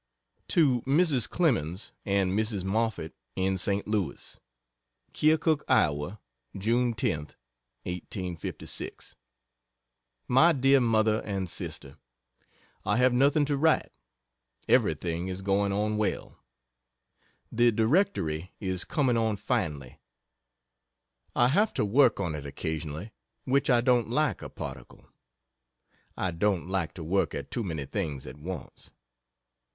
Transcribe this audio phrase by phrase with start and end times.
[0.47, 1.29] To Mrs.
[1.29, 2.63] Clemens and Mrs.
[2.63, 3.87] Moffett, in St.
[3.87, 4.39] Louis:
[5.13, 6.19] KEOKUK, Iowa,
[6.57, 7.35] June 10th,
[7.83, 9.15] 1856.
[10.27, 11.97] MY DEAR MOTHER & SISTER,
[12.83, 13.91] I have nothing to write.
[14.67, 16.35] Everything is going on well.
[17.51, 19.99] The Directory is coming on finely.
[21.35, 23.11] I have to work on it occasionally,
[23.43, 25.05] which I don't like a particle
[26.17, 28.91] I don't like to work at too many things at once.